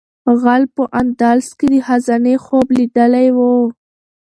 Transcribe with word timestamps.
غل 0.41 0.63
په 0.75 0.83
اندلس 0.99 1.49
کې 1.57 1.67
د 1.73 1.75
خزانې 1.85 2.35
خوب 2.43 2.67
لیدلی 2.77 3.27
و. 3.35 3.37